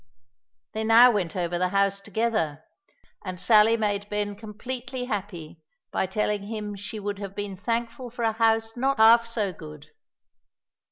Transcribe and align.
They 0.73 0.83
now 0.83 1.11
went 1.11 1.35
over 1.35 1.59
the 1.59 1.69
house 1.69 2.01
together; 2.01 2.63
and 3.23 3.39
Sally 3.39 3.77
made 3.77 4.09
Ben 4.09 4.35
completely 4.35 5.05
happy 5.05 5.61
by 5.91 6.07
telling 6.07 6.47
him 6.47 6.75
she 6.75 6.99
would 6.99 7.19
have 7.19 7.35
been 7.35 7.55
thankful 7.55 8.09
for 8.09 8.23
a 8.23 8.31
house 8.33 8.75
not 8.75 8.97
half 8.97 9.27
so 9.27 9.53
good. 9.53 9.91